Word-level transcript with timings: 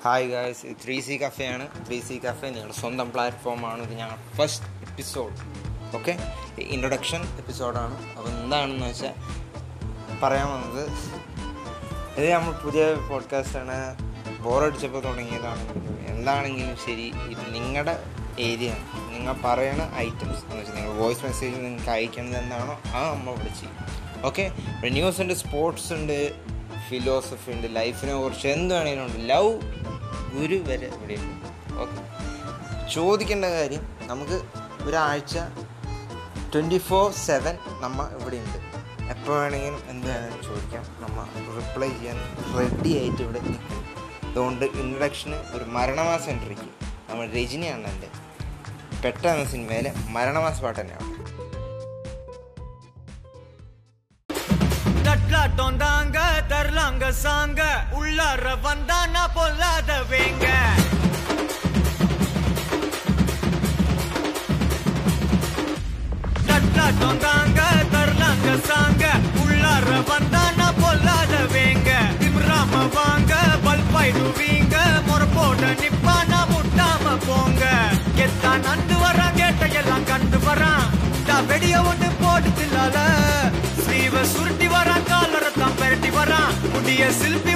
Hi 0.00 0.26
guys 0.30 0.68
three 0.82 0.96
C 1.06 1.14
കഫേയാണ് 1.22 1.64
three 1.86 1.96
C 2.00 2.14
cafe 2.24 2.48
നിങ്ങളുടെ 2.50 2.76
സ്വന്തം 2.80 3.08
പ്ലാറ്റ്ഫോമാണ് 3.14 3.80
ഇത് 3.86 3.94
ഞങ്ങൾ 3.98 4.18
ഫസ്റ്റ് 4.36 4.68
എപ്പിസോഡ് 4.86 5.34
ഓക്കെ 5.94 6.12
ഇൻട്രൊഡക്ഷൻ 6.74 7.22
എപ്പിസോഡാണ് 7.38 7.96
അപ്പോൾ 8.10 8.28
എന്താണെന്ന് 8.34 8.86
വെച്ചാൽ 8.86 9.14
പറയാൻ 10.22 10.48
വന്നത് 10.54 10.82
ഇത് 12.16 12.26
നമ്മൾ 12.30 12.54
പുതിയ 12.64 12.84
പോഡ്കാസ്റ്റാണ് 13.10 13.76
ബോറടിച്ചപ്പോൾ 14.42 15.02
തുടങ്ങിയതാണെങ്കിലും 15.02 15.96
എന്താണെങ്കിലും 16.12 16.76
ശരി 16.86 17.06
ഇത് 17.32 17.44
നിങ്ങളുടെ 17.54 17.94
ഏരിയ 18.40 18.70
നിങ്ങൾ 19.12 19.34
പറയണ 19.44 19.82
ഐറ്റംസ് 19.98 20.42
എന്ന് 20.44 20.58
വെച്ചാൽ 20.58 20.76
നിങ്ങൾ 20.78 20.94
വോയിസ് 21.00 21.24
മെസ്സേജ് 21.24 21.56
നിങ്ങൾക്ക് 21.64 21.92
അയക്കേണ്ടത് 21.96 22.38
എന്താണോ 22.42 22.76
ആ 22.94 23.02
നമ്മൾ 23.10 23.32
ഇവിടെ 23.34 23.52
ചെയ്യും. 23.60 23.76
ഓക്കെ 24.24 24.44
ന്യൂസ് 24.94 25.20
ഉണ്ട് 25.24 25.34
സ്പോർട്സ് 25.34 25.90
ഉണ്ട് 25.94 26.18
ഫിലോസഫി 26.86 27.50
ഉണ്ട് 27.54 27.66
ലൈഫിനെ 27.76 28.14
കുറിച്ച് 28.14 28.48
എന്ത് 28.48 28.72
വേണമെങ്കിലും 28.74 29.04
ഉണ്ട്. 29.06 29.18
ലവ് 29.30 29.50
ഗുരു 30.34 30.58
വരെ 30.68 30.88
ഇവിടെയുണ്ട്. 30.96 31.46
ഓക്കെ 31.82 32.00
ചോദിക്കേണ്ട 32.94 33.46
കാര്യം 33.56 33.84
നമുക്ക് 34.10 34.36
ഒരാഴ്ച 34.86 35.36
ട്വന്റി 36.52 36.78
ഫോർ 36.88 37.06
സെവൻ 37.26 37.54
നമ്മൾ 37.84 38.04
ഇവിടെയുണ്ട്. 38.18 38.58
എപ്പോൾ 39.12 39.34
വേണമെങ്കിലും 39.40 39.78
എന്ത് 39.92 40.06
വേണമെങ്കിലും 40.10 40.44
ചോദിക്കാം. 40.48 40.84
നമ്മൾ 41.02 41.24
റിപ്ലൈ 41.58 41.90
ചെയ്യാൻ 41.98 42.18
റെഡി 42.58 42.92
ആയിട്ട് 43.00 43.22
ഇവിടെ 43.26 43.40
നിൽക്കും 43.46 43.78
അതുകൊണ്ട് 44.30 44.64
ഇൻട്രഡക്ഷന് 44.80 45.38
ഒരു 45.56 45.64
മരണമാസ 45.76 46.24
എൻട്രിക്ക് 46.34 46.68
നമ്മൾ 47.08 47.24
രജനിയാണ് 47.38 47.86
എന്റെ 47.92 48.08
പെട്ടെന്ന 49.04 49.44
സിനിമയിലെ 49.54 49.92
മരണമാസ 50.16 50.56
പാട്ട് 50.64 50.80
തന്നെയാണ്. 50.80 51.08
തട്ടോന്താങ്ക 55.32 56.18
തരലാങ്ക 56.50 57.04
உள்ளார 58.20 58.48
வந்தானா 58.64 59.22
பொல்லாத 59.34 59.90
வேங்க 60.10 60.46
தட்லாட்டம் 66.48 67.20
தாங்க 67.24 67.60
தரலாங்க 67.94 68.48
சாங்க. 68.68 69.04
உள்ளார 69.42 69.88
வந்தானா 70.10 70.68
பொல்லாத 70.80 71.34
வேங்க 71.54 71.90
திம்ராம 72.22 72.82
வாங்க 72.96 73.32
பல்பாயிடுவீங்க 73.66 74.76
முறப்போட 75.08 75.62
நிப்பானா 75.82 76.40
முட்டாம 76.52 77.14
போங்க. 77.26 77.62
எத்தான் 78.26 78.64
நந்து 78.66 78.96
வரான் 79.04 79.38
கேட்ட 79.40 79.66
எல்லாம் 79.82 80.08
கண்டு 80.10 80.40
வரான் 80.46 80.86
டா 81.28 81.36
வெடிய 81.50 81.76
ஒண்ணு 81.90 82.10
போட்டு 82.22 82.52
தில்லால. 82.58 82.96
ஸ்லீவ 83.82 84.24
சுருட்டி 84.32 84.68
வரான் 84.74 85.06
காலரத்தான் 85.10 85.58
தான் 85.62 85.78
பெரட்டி 85.80 86.10
வரான் 86.16 86.52
புதிய 86.74 87.02
சில்பி 87.20 87.49